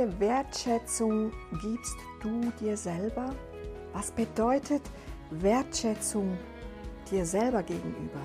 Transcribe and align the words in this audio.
welche 0.00 0.20
Wertschätzung 0.20 1.32
gibst 1.60 1.96
du 2.22 2.50
dir 2.58 2.76
selber? 2.76 3.34
Was 3.92 4.10
bedeutet 4.10 4.82
Wertschätzung 5.30 6.38
dir 7.10 7.26
selber 7.26 7.62
gegenüber? 7.62 8.20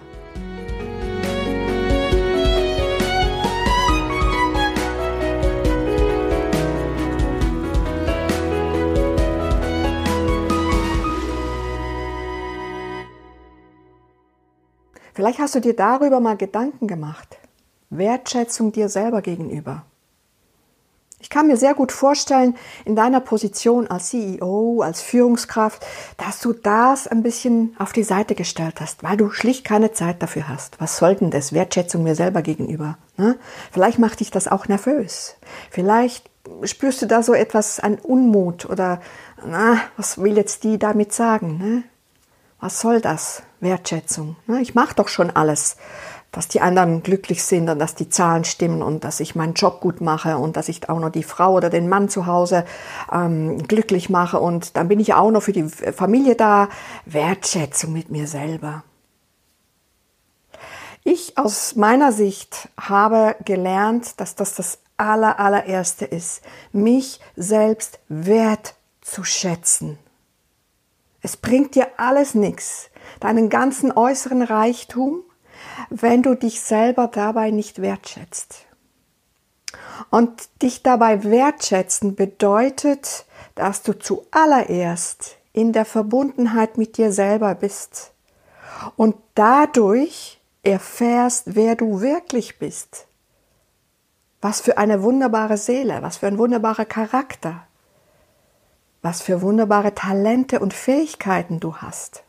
Vielleicht 15.13 15.40
hast 15.40 15.55
du 15.55 15.62
dir 15.62 15.76
darüber 15.76 16.20
mal 16.20 16.38
Gedanken 16.38 16.88
gemacht. 16.88 17.38
Wertschätzung 17.90 18.71
dir 18.71 18.90
selber 18.90 19.21
gegenüber. 19.21 19.85
Ich 21.25 21.29
kann 21.31 21.47
mir 21.47 21.57
sehr 21.57 21.73
gut 21.73 21.91
vorstellen, 21.91 22.55
in 22.85 22.95
deiner 22.95 23.20
Position 23.20 23.88
als 23.88 24.09
CEO, 24.09 24.84
als 24.84 25.02
Führungskraft, 25.02 25.84
dass 26.17 26.39
du 26.39 26.53
das 26.53 27.07
ein 27.07 27.23
bisschen 27.23 27.75
auf 27.79 27.93
die 27.93 28.03
Seite 28.03 28.35
gestellt 28.35 28.79
hast, 28.79 29.01
weil 29.01 29.17
du 29.17 29.31
schlicht 29.31 29.65
keine 29.65 29.91
Zeit 29.91 30.21
dafür 30.21 30.48
hast. 30.48 30.79
Was 30.79 30.98
soll 30.98 31.15
denn 31.15 31.31
das? 31.31 31.51
Wertschätzung 31.51 32.03
mir 32.03 32.13
selber 32.13 32.43
gegenüber. 32.43 32.99
Ne? 33.17 33.39
Vielleicht 33.71 33.98
macht 33.98 34.20
dich 34.20 34.29
das 34.29 34.48
auch 34.48 34.67
nervös. 34.67 35.35
Vielleicht 35.71 36.29
spürst 36.61 37.01
du 37.01 37.07
da 37.07 37.23
so 37.23 37.34
etwas, 37.34 37.79
ein 37.79 37.98
Unmut 37.98 38.70
oder, 38.70 39.01
na, 39.43 39.79
was 39.98 40.20
will 40.20 40.37
jetzt 40.37 40.63
die 40.63 40.77
damit 40.77 41.12
sagen? 41.12 41.57
Ne? 41.57 41.84
Was 42.59 42.81
soll 42.81 43.01
das? 43.01 43.41
Wertschätzung. 43.62 44.35
Ne? 44.45 44.62
Ich 44.62 44.76
mache 44.76 44.93
doch 44.93 45.07
schon 45.07 45.32
alles 45.32 45.77
dass 46.36 46.50
die 46.50 46.60
anderen 46.60 47.02
glücklich 47.02 47.46
sind 47.46 47.70
und 47.70 47.80
dass 47.80 47.96
die 47.96 48.10
Zahlen 48.10 48.44
stimmen 48.44 48.82
und 48.82 49.05
dass 49.05 49.22
ich 49.22 49.36
meinen 49.36 49.54
Job 49.54 49.80
gut 49.80 50.02
mache 50.02 50.38
und 50.38 50.58
dass 50.58 50.68
ich 50.68 50.90
auch 50.90 51.00
noch 51.00 51.10
die 51.10 51.24
Frau 51.24 51.54
oder 51.54 51.70
den 51.70 51.88
Mann 51.88 52.10
zu 52.10 52.26
Hause 52.26 52.66
ähm, 53.10 53.66
glücklich 53.70 54.10
mache 54.10 54.40
und 54.41 54.76
dann 54.76 54.90
bin 54.90 55.00
ich 55.00 55.13
auch 55.13 55.32
noch 55.32 55.44
für 55.44 55.54
die 55.54 55.63
Familie 55.63 56.36
da. 56.36 56.68
Wertschätzung 57.06 57.94
mit 57.94 58.12
mir 58.12 58.28
selber. 58.28 58.84
Ich 61.06 61.38
aus 61.38 61.76
meiner 61.76 62.12
Sicht 62.12 62.68
habe 62.78 63.38
gelernt, 63.46 64.19
dass 64.19 64.36
das 64.36 64.56
das 64.56 64.80
aller, 64.97 65.40
allererste 65.40 66.03
ist, 66.03 66.41
mich 66.74 67.22
selbst 67.38 68.00
wertzuschätzen. 68.09 69.97
Es 71.22 71.38
bringt 71.38 71.75
dir 71.75 71.88
alles 71.96 72.34
nichts, 72.36 72.90
deinen 73.22 73.50
ganzen 73.50 73.91
äußeren 73.91 74.41
Reichtum, 74.41 75.24
wenn 75.90 76.23
du 76.23 76.35
dich 76.35 76.62
selber 76.62 77.07
dabei 77.07 77.51
nicht 77.51 77.81
wertschätzt. 77.81 78.66
Und 80.09 80.50
dich 80.62 80.84
dabei 80.84 81.23
wertschätzen 81.23 82.16
bedeutet, 82.16 83.25
dass 83.56 83.81
du 83.81 83.94
zuallererst 83.94 85.38
in 85.53 85.73
der 85.73 85.85
Verbundenheit 85.85 86.78
mit 86.78 86.97
dir 86.97 87.12
selber 87.12 87.56
bist 87.56 88.12
und 88.95 89.16
dadurch 89.35 90.41
erfährst, 90.63 91.56
wer 91.56 91.75
du 91.75 92.01
wirklich 92.01 92.59
bist. 92.59 93.07
Was 94.41 94.62
für 94.62 94.78
eine 94.78 95.01
wunderbare 95.01 95.57
Seele, 95.57 96.01
was 96.01 96.17
für 96.17 96.28
ein 96.28 96.38
wunderbarer 96.38 96.85
Charakter, 96.85 97.66
was 99.01 99.22
für 99.22 99.41
wunderbare 99.41 99.95
Talente 99.95 100.59
und 100.59 100.73
Fähigkeiten 100.73 101.59
du 101.59 101.78
hast 101.78 102.23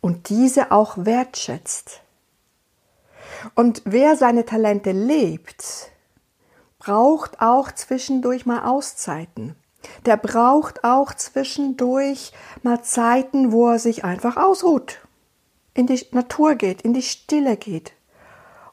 und 0.00 0.28
diese 0.28 0.70
auch 0.70 0.98
wertschätzt. 0.98 2.02
Und 3.54 3.82
wer 3.84 4.16
seine 4.16 4.44
Talente 4.44 4.92
lebt, 4.92 5.90
braucht 6.78 7.40
auch 7.40 7.72
zwischendurch 7.72 8.46
mal 8.46 8.64
Auszeiten. 8.64 9.56
Der 10.06 10.16
braucht 10.16 10.84
auch 10.84 11.14
zwischendurch 11.14 12.32
mal 12.62 12.82
Zeiten, 12.82 13.52
wo 13.52 13.70
er 13.70 13.78
sich 13.78 14.04
einfach 14.04 14.36
ausruht, 14.36 14.98
in 15.74 15.86
die 15.86 16.00
Natur 16.12 16.54
geht, 16.54 16.82
in 16.82 16.94
die 16.94 17.02
Stille 17.02 17.56
geht 17.56 17.92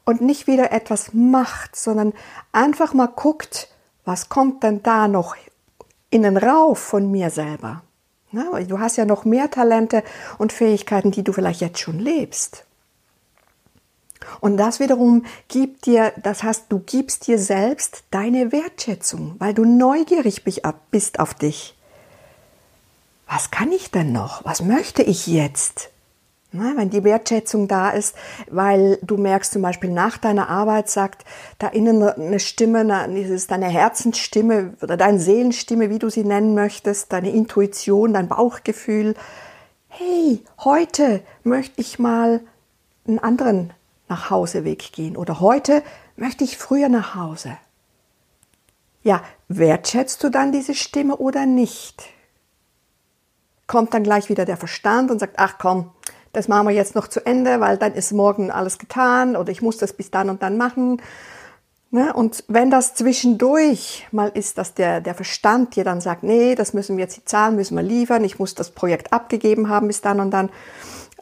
und 0.06 0.22
nicht 0.22 0.48
wieder 0.48 0.72
etwas 0.72 1.14
macht, 1.14 1.76
sondern 1.76 2.14
einfach 2.52 2.94
mal 2.94 3.08
guckt, 3.08 3.70
was 4.06 4.30
kommt 4.30 4.64
denn 4.64 4.84
da 4.84 5.08
noch 5.08 5.36
innen 6.10 6.38
rauf 6.38 6.80
von 6.80 7.10
mir 7.12 7.30
selber. 7.30 7.84
du 8.31 8.80
hast 8.80 8.98
ja 8.98 9.06
noch 9.06 9.26
mehr 9.26 9.52
Talente 9.52 10.04
und 10.38 10.54
Fähigkeiten, 10.54 11.12
die 11.12 11.24
du 11.24 11.34
vielleicht 11.34 11.62
jetzt 11.62 11.80
schon 11.80 12.00
lebst. 12.00 12.66
Und 14.40 14.58
das 14.58 14.80
wiederum 14.80 15.26
gibt 15.48 15.86
dir, 15.86 16.14
das 16.22 16.44
heißt, 16.44 16.66
du 16.70 16.80
gibst 16.80 17.28
dir 17.28 17.40
selbst 17.40 18.04
deine 18.12 18.52
Wertschätzung, 18.52 19.36
weil 19.40 19.54
du 19.54 19.66
neugierig 19.66 20.44
bist 20.92 21.20
auf 21.20 21.34
dich. 21.34 21.76
Was 23.28 23.50
kann 23.52 23.72
ich 23.72 23.92
denn 23.92 24.12
noch? 24.12 24.44
Was 24.44 24.62
möchte 24.62 25.04
ich 25.04 25.28
jetzt? 25.28 25.90
Na, 26.54 26.74
wenn 26.76 26.90
die 26.90 27.06
Wertschätzung 27.06 27.70
da 27.70 27.92
ist, 27.92 28.14
weil 28.50 29.00
du 29.04 29.16
merkst 29.16 29.54
zum 29.54 29.62
Beispiel 29.62 29.90
nach 29.90 30.18
deiner 30.18 30.50
Arbeit 30.50 30.90
sagt 30.90 31.24
da 31.58 31.70
innen 31.70 32.04
eine 32.04 32.42
Stimme, 32.42 32.86
das 32.86 33.30
ist 33.30 33.52
deine 33.52 33.68
Herzensstimme 33.68 34.74
oder 34.81 34.98
deine 34.98 35.18
Seelenstimme, 35.18 35.90
wie 35.90 36.00
du 36.00 36.10
sie 36.10 36.26
nennen 36.26 36.54
möchtest, 36.54 37.14
deine 37.14 37.31
Intuition, 37.31 38.14
dein 38.14 38.28
Bauchgefühl. 38.28 39.16
Hey, 39.88 40.44
heute 40.60 41.22
möchte 41.44 41.80
ich 41.80 42.00
mal 42.00 42.42
einen 43.08 43.20
anderen 43.20 43.72
nach 44.12 44.30
Hause 44.30 44.64
weggehen 44.66 45.18
oder 45.18 45.40
heute 45.40 45.82
möchte 46.16 46.44
ich 46.44 46.58
früher 46.58 46.90
nach 46.90 47.16
Hause. 47.16 47.58
Ja, 49.04 49.24
wertschätzt 49.48 50.24
du 50.24 50.30
dann 50.30 50.52
diese 50.52 50.76
Stimme 50.76 51.18
oder 51.18 51.48
nicht? 51.48 52.04
Kommt 53.66 53.94
dann 53.94 54.04
gleich 54.04 54.30
wieder 54.30 54.46
der 54.46 54.58
Verstand 54.58 55.10
und 55.10 55.20
sagt, 55.20 55.36
ach 55.38 55.56
komm, 55.58 55.90
das 56.34 56.48
machen 56.48 56.68
wir 56.68 56.76
jetzt 56.76 56.94
noch 56.94 57.08
zu 57.08 57.26
Ende, 57.26 57.60
weil 57.62 57.78
dann 57.78 57.94
ist 57.94 58.12
morgen 58.12 58.52
alles 58.52 58.78
getan 58.78 59.36
oder 59.36 59.52
ich 59.52 59.62
muss 59.62 59.78
das 59.78 59.94
bis 59.94 60.12
dann 60.12 60.30
und 60.30 60.44
dann 60.44 60.58
machen. 60.58 61.02
Ne? 61.90 62.14
Und 62.14 62.44
wenn 62.48 62.70
das 62.70 62.94
zwischendurch 62.94 64.08
mal 64.12 64.30
ist, 64.30 64.58
dass 64.58 64.74
der, 64.74 65.02
der 65.02 65.16
Verstand 65.16 65.76
dir 65.76 65.84
dann 65.84 66.00
sagt, 66.02 66.24
nee, 66.24 66.56
das 66.56 66.74
müssen 66.74 66.98
wir 66.98 67.04
jetzt, 67.04 67.18
die 67.18 67.26
Zahlen 67.26 67.56
müssen 67.56 67.76
wir 67.76 67.84
liefern, 67.84 68.24
ich 68.24 68.40
muss 68.40 68.56
das 68.56 68.72
Projekt 68.72 69.12
abgegeben 69.12 69.70
haben 69.70 69.88
bis 69.88 70.02
dann 70.02 70.20
und 70.20 70.32
dann, 70.32 70.50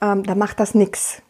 ähm, 0.01 0.23
dann 0.23 0.37
macht 0.37 0.59
das 0.59 0.75
nichts. 0.75 1.21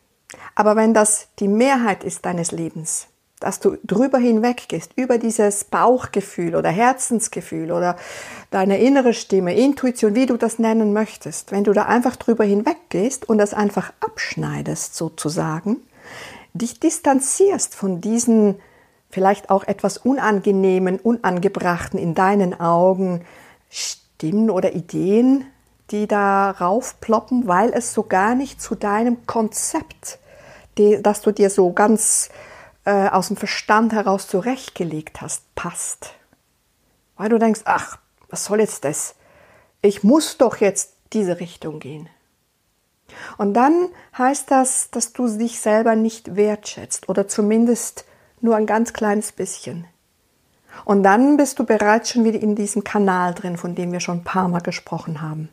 Aber 0.56 0.75
wenn 0.75 0.94
das 0.94 1.28
die 1.40 1.47
Mehrheit 1.47 2.03
ist 2.03 2.25
deines 2.25 2.51
Lebens, 2.51 3.07
dass 3.40 3.59
du 3.59 3.78
drüber 3.85 4.17
hinweg 4.17 4.67
gehst, 4.67 4.91
über 4.95 5.17
dieses 5.17 5.63
Bauchgefühl 5.63 6.56
oder 6.56 6.69
Herzensgefühl 6.69 7.72
oder 7.72 7.95
deine 8.51 8.79
innere 8.79 9.13
Stimme, 9.13 9.56
Intuition, 9.56 10.16
wie 10.16 10.25
du 10.25 10.35
das 10.38 10.59
nennen 10.59 10.91
möchtest, 10.91 11.51
wenn 11.51 11.63
du 11.63 11.72
da 11.72 11.84
einfach 11.84 12.17
drüber 12.17 12.44
hinweg 12.44 12.78
gehst 12.90 13.29
und 13.29 13.38
das 13.38 13.53
einfach 13.53 13.94
abschneidest 14.01 14.95
sozusagen, 14.95 15.78
dich 16.53 16.79
distanzierst 16.79 17.75
von 17.75 18.01
diesen 18.01 18.56
vielleicht 19.09 19.50
auch 19.50 19.63
etwas 19.63 19.97
unangenehmen, 19.97 21.00
unangebrachten 21.00 22.00
in 22.00 22.13
deinen 22.13 22.59
Augen 22.59 23.22
Stimmen 23.69 24.50
oder 24.50 24.73
Ideen, 24.73 25.46
die 25.91 26.07
da 26.07 26.51
raufploppen, 26.51 27.47
weil 27.47 27.72
es 27.73 27.94
so 27.94 28.03
gar 28.03 28.35
nicht 28.35 28.61
zu 28.61 28.75
deinem 28.75 29.25
Konzept, 29.25 30.19
die, 30.77 31.01
das 31.01 31.22
du 31.22 31.31
dir 31.31 31.50
so 31.50 31.73
ganz 31.73 32.29
äh, 32.85 33.09
aus 33.09 33.27
dem 33.27 33.38
Verstand 33.38 33.94
heraus 33.94 34.28
zurechtgelegt 34.28 35.22
hast, 35.22 35.44
passt. 35.55 36.13
Weil 37.17 37.29
du 37.29 37.38
denkst, 37.38 37.61
ach, 37.66 37.97
was 38.29 38.45
soll 38.45 38.59
jetzt 38.59 38.85
das? 38.85 39.16
Ich 39.81 40.03
muss 40.03 40.38
doch 40.38 40.57
jetzt 40.57 40.94
diese 41.13 41.39
Richtung 41.39 41.79
gehen. 41.79 42.09
Und 43.37 43.55
dann 43.55 43.90
heißt 44.17 44.52
das, 44.52 44.91
dass 44.91 45.14
du 45.14 45.28
dich 45.28 45.59
selber 45.59 45.96
nicht 45.96 46.35
wertschätzt 46.35 47.09
oder 47.09 47.28
zumindest 47.28 48.05
nur 48.40 48.55
ein 48.55 48.67
ganz 48.67 48.93
kleines 48.93 49.31
bisschen. 49.31 49.85
Und 50.85 51.02
dann 51.03 51.35
bist 51.35 51.58
du 51.58 51.66
bereits 51.66 52.11
schon 52.11 52.23
wieder 52.23 52.40
in 52.40 52.55
diesem 52.55 52.84
Kanal 52.84 53.34
drin, 53.34 53.58
von 53.58 53.73
dem 53.73 53.91
wir 53.91 53.99
schon 53.99 54.19
ein 54.19 54.23
paar 54.23 54.47
Mal 54.47 54.61
gesprochen 54.61 55.22
haben 55.22 55.49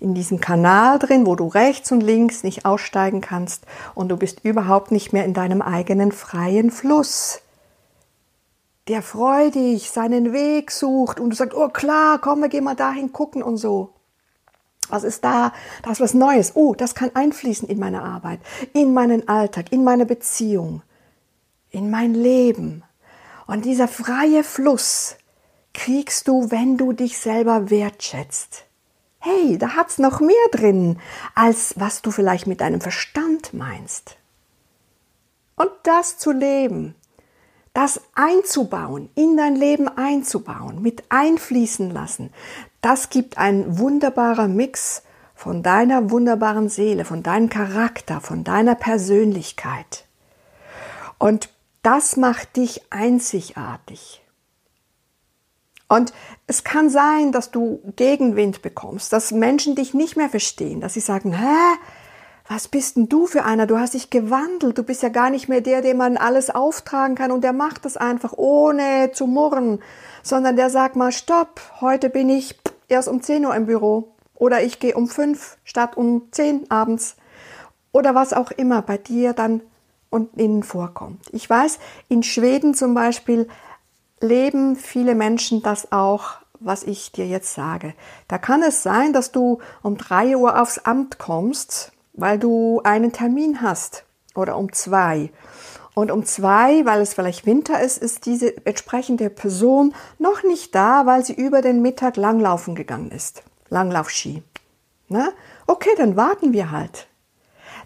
in 0.00 0.14
diesem 0.14 0.40
Kanal 0.40 0.98
drin, 0.98 1.26
wo 1.26 1.36
du 1.36 1.48
rechts 1.48 1.92
und 1.92 2.00
links 2.00 2.42
nicht 2.42 2.64
aussteigen 2.64 3.20
kannst 3.20 3.66
und 3.94 4.08
du 4.08 4.16
bist 4.16 4.44
überhaupt 4.44 4.90
nicht 4.90 5.12
mehr 5.12 5.24
in 5.24 5.34
deinem 5.34 5.62
eigenen 5.62 6.12
freien 6.12 6.70
Fluss. 6.70 7.40
Der 8.88 9.02
freudig 9.02 9.90
seinen 9.90 10.32
Weg 10.32 10.70
sucht 10.70 11.20
und 11.20 11.30
du 11.30 11.36
sagst, 11.36 11.56
oh 11.56 11.68
klar, 11.68 12.18
komm, 12.18 12.40
wir 12.40 12.48
gehen 12.48 12.64
mal 12.64 12.74
dahin 12.74 13.12
gucken 13.12 13.42
und 13.42 13.56
so. 13.56 13.90
Was 14.88 15.04
ist 15.04 15.24
da? 15.24 15.52
Da 15.82 15.92
ist 15.92 16.00
was 16.00 16.14
Neues. 16.14 16.56
Oh, 16.56 16.74
das 16.74 16.94
kann 16.94 17.10
einfließen 17.14 17.68
in 17.68 17.78
meine 17.78 18.02
Arbeit, 18.02 18.40
in 18.72 18.92
meinen 18.92 19.28
Alltag, 19.28 19.70
in 19.70 19.84
meine 19.84 20.06
Beziehung, 20.06 20.82
in 21.70 21.90
mein 21.90 22.14
Leben. 22.14 22.82
Und 23.46 23.64
dieser 23.64 23.86
freie 23.86 24.42
Fluss 24.42 25.16
kriegst 25.72 26.26
du, 26.26 26.50
wenn 26.50 26.76
du 26.76 26.92
dich 26.92 27.18
selber 27.18 27.70
wertschätzt 27.70 28.64
hey, 29.20 29.58
da 29.58 29.76
hat's 29.76 29.98
noch 29.98 30.20
mehr 30.20 30.36
drin, 30.50 30.98
als 31.34 31.74
was 31.78 32.02
du 32.02 32.10
vielleicht 32.10 32.46
mit 32.46 32.60
deinem 32.60 32.80
Verstand 32.80 33.54
meinst. 33.54 34.16
Und 35.56 35.70
das 35.82 36.18
zu 36.18 36.32
leben, 36.32 36.94
das 37.74 38.00
einzubauen, 38.14 39.10
in 39.14 39.36
dein 39.36 39.56
Leben 39.56 39.88
einzubauen, 39.88 40.82
mit 40.82 41.04
einfließen 41.10 41.90
lassen, 41.90 42.32
das 42.80 43.10
gibt 43.10 43.36
ein 43.38 43.78
wunderbarer 43.78 44.48
Mix 44.48 45.02
von 45.34 45.62
deiner 45.62 46.10
wunderbaren 46.10 46.68
Seele, 46.68 47.04
von 47.04 47.22
deinem 47.22 47.48
Charakter, 47.48 48.20
von 48.20 48.42
deiner 48.42 48.74
Persönlichkeit. 48.74 50.06
Und 51.18 51.50
das 51.82 52.16
macht 52.16 52.56
dich 52.56 52.82
einzigartig. 52.90 54.22
Und 55.88 56.12
es 56.50 56.64
kann 56.64 56.90
sein, 56.90 57.30
dass 57.30 57.52
du 57.52 57.80
Gegenwind 57.94 58.60
bekommst, 58.60 59.12
dass 59.12 59.30
Menschen 59.30 59.76
dich 59.76 59.94
nicht 59.94 60.16
mehr 60.16 60.28
verstehen, 60.28 60.80
dass 60.80 60.94
sie 60.94 61.00
sagen, 61.00 61.32
hä, 61.32 61.78
was 62.48 62.66
bist 62.66 62.96
denn 62.96 63.08
du 63.08 63.28
für 63.28 63.44
einer? 63.44 63.68
Du 63.68 63.78
hast 63.78 63.94
dich 63.94 64.10
gewandelt. 64.10 64.76
Du 64.76 64.82
bist 64.82 65.04
ja 65.04 65.10
gar 65.10 65.30
nicht 65.30 65.48
mehr 65.48 65.60
der, 65.60 65.80
dem 65.80 65.98
man 65.98 66.16
alles 66.16 66.50
auftragen 66.50 67.14
kann 67.14 67.30
und 67.30 67.44
der 67.44 67.52
macht 67.52 67.84
das 67.84 67.96
einfach 67.96 68.32
ohne 68.36 69.12
zu 69.12 69.28
murren, 69.28 69.80
sondern 70.24 70.56
der 70.56 70.70
sagt 70.70 70.96
mal, 70.96 71.12
stopp, 71.12 71.60
heute 71.80 72.10
bin 72.10 72.28
ich 72.28 72.58
erst 72.88 73.06
um 73.06 73.22
10 73.22 73.46
Uhr 73.46 73.54
im 73.54 73.66
Büro 73.66 74.08
oder 74.34 74.60
ich 74.60 74.80
gehe 74.80 74.96
um 74.96 75.06
5 75.06 75.56
statt 75.62 75.96
um 75.96 76.32
10 76.32 76.68
abends 76.68 77.14
oder 77.92 78.16
was 78.16 78.32
auch 78.32 78.50
immer 78.50 78.82
bei 78.82 78.98
dir 78.98 79.34
dann 79.34 79.60
und 80.10 80.36
innen 80.36 80.64
vorkommt. 80.64 81.20
Ich 81.30 81.48
weiß, 81.48 81.78
in 82.08 82.24
Schweden 82.24 82.74
zum 82.74 82.94
Beispiel 82.94 83.46
leben 84.20 84.76
viele 84.76 85.14
Menschen 85.14 85.62
das 85.62 85.92
auch, 85.92 86.39
was 86.60 86.82
ich 86.82 87.10
dir 87.12 87.26
jetzt 87.26 87.54
sage. 87.54 87.94
Da 88.28 88.38
kann 88.38 88.62
es 88.62 88.82
sein, 88.82 89.12
dass 89.12 89.32
du 89.32 89.58
um 89.82 89.96
3 89.96 90.36
Uhr 90.36 90.60
aufs 90.60 90.78
Amt 90.78 91.18
kommst, 91.18 91.92
weil 92.12 92.38
du 92.38 92.80
einen 92.84 93.12
Termin 93.12 93.62
hast 93.62 94.04
oder 94.34 94.56
um 94.56 94.72
zwei. 94.72 95.30
Und 95.94 96.10
um 96.10 96.24
zwei, 96.24 96.84
weil 96.84 97.00
es 97.00 97.14
vielleicht 97.14 97.46
Winter 97.46 97.80
ist, 97.80 97.98
ist 97.98 98.26
diese 98.26 98.64
entsprechende 98.64 99.28
Person 99.28 99.94
noch 100.18 100.42
nicht 100.44 100.74
da, 100.74 101.04
weil 101.06 101.24
sie 101.24 101.34
über 101.34 101.62
den 101.62 101.82
Mittag 101.82 102.16
langlaufen 102.16 102.74
gegangen 102.74 103.10
ist. 103.10 103.42
Langlaufski. 103.68 104.42
Na? 105.08 105.30
Okay, 105.66 105.90
dann 105.96 106.16
warten 106.16 106.52
wir 106.52 106.70
halt. 106.70 107.08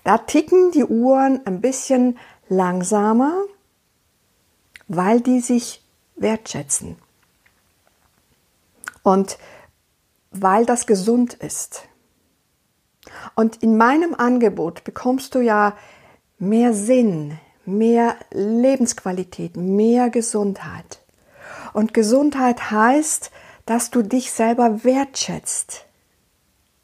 Da 0.05 0.19
ticken 0.19 0.71
die 0.71 0.85
Uhren 0.85 1.41
ein 1.47 1.61
bisschen 1.61 2.19
langsamer, 2.49 3.33
weil 4.87 5.21
die 5.21 5.41
sich 5.41 5.83
wertschätzen. 6.17 6.97
Und 9.05 9.39
weil 10.33 10.67
das 10.67 10.87
gesund 10.87 11.35
ist. 11.35 11.87
Und 13.37 13.63
in 13.63 13.77
meinem 13.77 14.15
Angebot 14.15 14.83
bekommst 14.83 15.37
du 15.37 15.41
ja 15.41 15.77
mehr 16.39 16.73
Sinn, 16.73 17.39
mehr 17.65 18.17
Lebensqualität, 18.33 19.57
mehr 19.57 20.11
Gesundheit. 20.11 21.03
Und 21.73 21.95
Gesundheit 21.95 22.71
heißt, 22.71 23.31
dass 23.67 23.91
du 23.91 24.03
dich 24.03 24.33
selber 24.33 24.85
wertschätzt. 24.85 25.87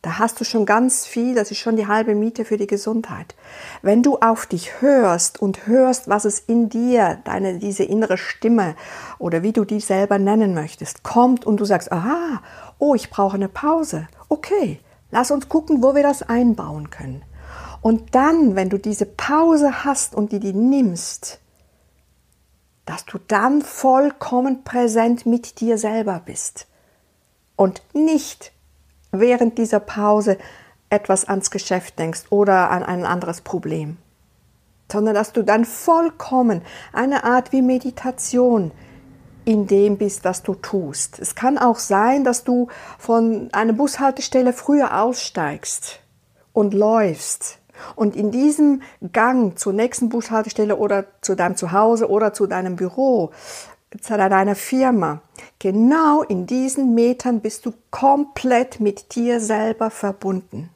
Da 0.02 0.18
hast 0.18 0.40
du 0.40 0.44
schon 0.44 0.64
ganz 0.64 1.06
viel, 1.06 1.34
das 1.34 1.50
ist 1.50 1.58
schon 1.58 1.76
die 1.76 1.86
halbe 1.86 2.14
Miete 2.14 2.46
für 2.46 2.56
die 2.56 2.66
Gesundheit. 2.66 3.34
Wenn 3.82 4.02
du 4.02 4.16
auf 4.16 4.46
dich 4.46 4.80
hörst 4.80 5.42
und 5.42 5.66
hörst, 5.66 6.08
was 6.08 6.24
es 6.24 6.38
in 6.38 6.70
dir, 6.70 7.18
deine, 7.24 7.58
diese 7.58 7.84
innere 7.84 8.16
Stimme 8.16 8.76
oder 9.18 9.42
wie 9.42 9.52
du 9.52 9.66
die 9.66 9.80
selber 9.80 10.18
nennen 10.18 10.54
möchtest, 10.54 11.02
kommt 11.02 11.44
und 11.44 11.58
du 11.58 11.66
sagst, 11.66 11.92
aha, 11.92 12.42
oh, 12.78 12.94
ich 12.94 13.10
brauche 13.10 13.34
eine 13.34 13.50
Pause. 13.50 14.08
Okay, 14.30 14.80
lass 15.10 15.30
uns 15.30 15.50
gucken, 15.50 15.82
wo 15.82 15.94
wir 15.94 16.02
das 16.02 16.22
einbauen 16.22 16.88
können. 16.88 17.22
Und 17.82 18.14
dann, 18.14 18.56
wenn 18.56 18.70
du 18.70 18.78
diese 18.78 19.06
Pause 19.06 19.84
hast 19.84 20.14
und 20.14 20.32
die 20.32 20.40
die 20.40 20.54
nimmst, 20.54 21.40
dass 22.86 23.04
du 23.04 23.18
dann 23.18 23.60
vollkommen 23.60 24.64
präsent 24.64 25.26
mit 25.26 25.60
dir 25.60 25.76
selber 25.76 26.22
bist 26.24 26.66
und 27.56 27.82
nicht 27.92 28.52
während 29.12 29.58
dieser 29.58 29.80
Pause 29.80 30.38
etwas 30.88 31.24
ans 31.26 31.50
Geschäft 31.50 31.98
denkst 31.98 32.24
oder 32.30 32.70
an 32.70 32.82
ein 32.82 33.04
anderes 33.04 33.40
Problem, 33.40 33.96
sondern 34.90 35.14
dass 35.14 35.32
du 35.32 35.42
dann 35.42 35.64
vollkommen 35.64 36.62
eine 36.92 37.24
Art 37.24 37.52
wie 37.52 37.62
Meditation 37.62 38.72
in 39.44 39.66
dem 39.66 39.96
bist, 39.96 40.24
was 40.24 40.42
du 40.42 40.54
tust. 40.54 41.18
Es 41.18 41.34
kann 41.34 41.58
auch 41.58 41.78
sein, 41.78 42.24
dass 42.24 42.44
du 42.44 42.68
von 42.98 43.48
einer 43.52 43.72
Bushaltestelle 43.72 44.52
früher 44.52 45.00
aussteigst 45.00 46.00
und 46.52 46.74
läufst 46.74 47.60
und 47.96 48.16
in 48.16 48.30
diesem 48.30 48.82
Gang 49.12 49.58
zur 49.58 49.72
nächsten 49.72 50.08
Bushaltestelle 50.08 50.76
oder 50.76 51.06
zu 51.20 51.34
deinem 51.34 51.56
Zuhause 51.56 52.08
oder 52.08 52.32
zu 52.32 52.46
deinem 52.46 52.76
Büro, 52.76 53.30
deiner 54.08 54.54
Firma, 54.54 55.22
genau 55.58 56.22
in 56.22 56.46
diesen 56.46 56.94
Metern 56.94 57.40
bist 57.40 57.66
du 57.66 57.72
komplett 57.90 58.80
mit 58.80 59.14
dir 59.14 59.40
selber 59.40 59.90
verbunden. 59.90 60.70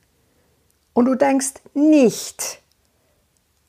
Und 0.93 1.06
du 1.06 1.14
denkst 1.14 1.55
nicht 1.75 2.61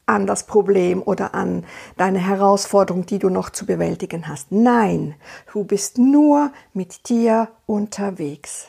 an 0.07 0.27
das 0.27 0.45
Problem 0.45 1.01
oder 1.01 1.33
an 1.33 1.65
deine 1.97 2.19
Herausforderung, 2.19 3.05
die 3.05 3.19
du 3.19 3.29
noch 3.29 3.49
zu 3.49 3.65
bewältigen 3.65 4.27
hast. 4.27 4.51
Nein, 4.51 5.15
du 5.51 5.63
bist 5.63 5.97
nur 5.97 6.51
mit 6.73 7.09
dir 7.09 7.49
unterwegs. 7.65 8.67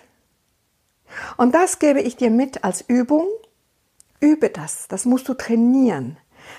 Und 1.37 1.55
das 1.55 1.79
gebe 1.79 2.01
ich 2.01 2.17
dir 2.17 2.31
mit 2.31 2.65
als 2.65 2.83
Übung 2.87 3.27
Übe 4.21 4.51
das, 4.51 4.89
das 4.89 5.05
musst 5.05 5.29
du 5.29 5.35
trainieren. 5.35 6.17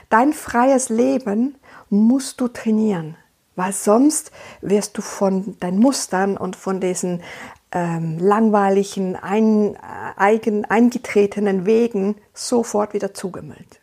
Dein 0.10 0.34
freies 0.34 0.90
Leben 0.90 1.56
musst 1.90 2.40
du 2.42 2.48
trainieren, 2.48 3.16
weil 3.58 3.74
sonst 3.74 4.32
wirst 4.62 4.98
du 4.98 5.02
von 5.02 5.60
deinen 5.60 5.80
Mustern 5.80 6.38
und 6.38 6.56
von 6.56 6.80
diesen 6.80 7.22
ähm, 7.72 8.18
langweiligen, 8.20 9.18
ein, 9.18 9.76
äh, 9.76 9.80
eigen, 10.16 10.64
eingetretenen 10.64 11.66
Wegen 11.66 12.16
sofort 12.34 12.94
wieder 12.94 13.14
zugemüllt. 13.14 13.82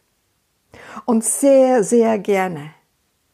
Und 1.04 1.24
sehr, 1.24 1.84
sehr 1.84 2.18
gerne 2.18 2.70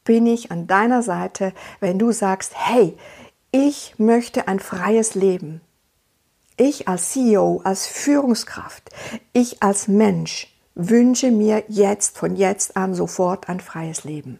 bin 0.04 0.26
ich 0.26 0.50
an 0.50 0.66
deiner 0.66 1.02
Seite, 1.02 1.52
wenn 1.78 1.98
du 1.98 2.10
sagst, 2.10 2.52
hey, 2.56 2.96
ich 3.52 3.94
möchte 3.98 4.48
ein 4.48 4.60
freies 4.60 5.14
Leben. 5.14 5.60
Ich 6.56 6.88
als 6.88 7.10
CEO, 7.10 7.60
als 7.64 7.86
Führungskraft, 7.86 8.90
ich 9.32 9.62
als 9.62 9.88
Mensch 9.88 10.56
wünsche 10.74 11.30
mir 11.30 11.64
jetzt, 11.68 12.16
von 12.16 12.34
jetzt 12.34 12.76
an 12.76 12.94
sofort 12.94 13.48
ein 13.48 13.60
freies 13.60 14.04
Leben. 14.04 14.38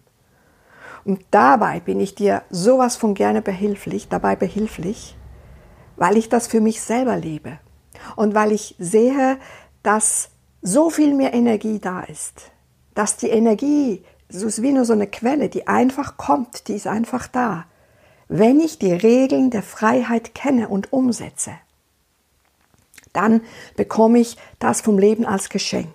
Und 1.05 1.25
dabei 1.31 1.81
bin 1.81 2.01
ich 2.01 2.15
dir 2.15 2.43
sowas 2.51 2.97
von 2.97 3.15
gerne 3.15 3.43
behilflich, 3.43 4.09
dabei 4.09 4.37
behilflich, 4.37 5.17
weil 5.97 6.17
ich 6.17 6.29
das 6.29 6.47
für 6.47 6.61
mich 6.61 6.81
selber 6.81 7.17
lebe 7.17 7.59
und 8.17 8.35
weil 8.35 8.53
ich 8.53 8.75
sehe, 8.79 9.39
dass 9.83 10.31
so 10.63 10.91
viel 10.91 11.15
mehr 11.15 11.33
Energie 11.35 11.79
da 11.79 12.01
ist, 12.01 12.51
dass 12.95 13.17
die 13.17 13.31
Energie, 13.31 14.05
so 14.29 14.47
ist 14.47 14.63
wie 14.63 14.73
nur 14.73 14.85
so 14.85 14.93
eine 14.93 15.07
Quelle, 15.07 15.49
die 15.49 15.67
einfach 15.67 16.17
kommt, 16.17 16.69
die 16.69 16.75
ist 16.75 16.87
einfach 16.87 17.27
da, 17.29 17.65
wenn 18.29 18.61
ich 18.61 18.79
die 18.79 18.93
Regeln 18.93 19.51
der 19.51 19.63
Freiheit 19.63 20.35
kenne 20.35 20.69
und 20.69 20.93
umsetze 20.93 21.53
dann 23.13 23.43
bekomme 23.77 24.19
ich 24.19 24.37
das 24.59 24.81
vom 24.81 24.99
Leben 24.99 25.27
als 25.27 25.49
Geschenk. 25.49 25.95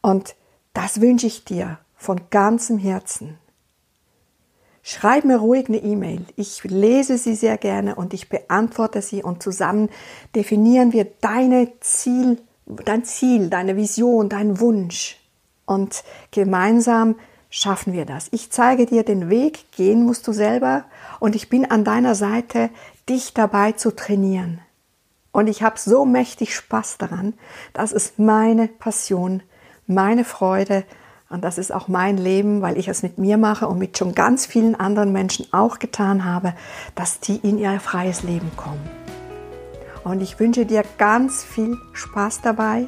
Und 0.00 0.34
das 0.72 1.00
wünsche 1.00 1.26
ich 1.26 1.44
dir 1.44 1.78
von 2.04 2.20
ganzem 2.30 2.78
Herzen. 2.78 3.38
Schreib 4.82 5.24
mir 5.24 5.38
ruhig 5.38 5.68
eine 5.68 5.78
E-Mail. 5.78 6.26
Ich 6.36 6.62
lese 6.62 7.16
sie 7.16 7.34
sehr 7.34 7.56
gerne 7.56 7.94
und 7.94 8.12
ich 8.12 8.28
beantworte 8.28 9.00
sie 9.00 9.22
und 9.22 9.42
zusammen 9.42 9.88
definieren 10.34 10.92
wir 10.92 11.06
deine 11.22 11.72
Ziel, 11.80 12.38
dein 12.66 13.02
Ziel, 13.04 13.48
deine 13.48 13.76
Vision, 13.76 14.28
deinen 14.28 14.60
Wunsch. 14.60 15.18
Und 15.64 16.04
gemeinsam 16.32 17.16
schaffen 17.48 17.94
wir 17.94 18.04
das. 18.04 18.28
Ich 18.30 18.50
zeige 18.50 18.84
dir 18.84 19.04
den 19.04 19.30
Weg, 19.30 19.72
gehen 19.72 20.04
musst 20.04 20.28
du 20.28 20.32
selber 20.32 20.84
und 21.18 21.34
ich 21.34 21.48
bin 21.48 21.70
an 21.70 21.82
deiner 21.82 22.14
Seite, 22.14 22.68
dich 23.08 23.32
dabei 23.32 23.72
zu 23.72 23.90
trainieren. 23.90 24.60
Und 25.32 25.46
ich 25.46 25.62
habe 25.62 25.78
so 25.78 26.04
mächtig 26.04 26.54
Spaß 26.54 26.98
daran. 26.98 27.32
Das 27.72 27.92
ist 27.92 28.18
meine 28.18 28.68
Passion, 28.68 29.42
meine 29.86 30.24
Freude 30.24 30.84
und 31.34 31.42
das 31.42 31.58
ist 31.58 31.74
auch 31.74 31.88
mein 31.88 32.16
Leben, 32.16 32.62
weil 32.62 32.78
ich 32.78 32.86
es 32.86 33.02
mit 33.02 33.18
mir 33.18 33.38
mache 33.38 33.66
und 33.66 33.76
mit 33.76 33.98
schon 33.98 34.14
ganz 34.14 34.46
vielen 34.46 34.76
anderen 34.76 35.10
Menschen 35.10 35.52
auch 35.52 35.80
getan 35.80 36.24
habe, 36.24 36.54
dass 36.94 37.18
die 37.18 37.38
in 37.38 37.58
ihr 37.58 37.80
freies 37.80 38.22
Leben 38.22 38.52
kommen. 38.56 38.88
Und 40.04 40.22
ich 40.22 40.38
wünsche 40.38 40.64
dir 40.64 40.84
ganz 40.96 41.42
viel 41.42 41.76
Spaß 41.92 42.42
dabei, 42.42 42.86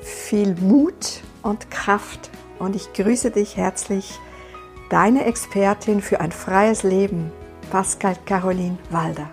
viel 0.00 0.56
Mut 0.56 1.22
und 1.42 1.70
Kraft 1.70 2.28
und 2.58 2.74
ich 2.74 2.92
grüße 2.92 3.30
dich 3.30 3.56
herzlich, 3.56 4.18
deine 4.90 5.24
Expertin 5.24 6.00
für 6.00 6.18
ein 6.18 6.32
freies 6.32 6.82
Leben, 6.82 7.30
Pascal 7.70 8.16
Caroline 8.26 8.78
Walder. 8.90 9.30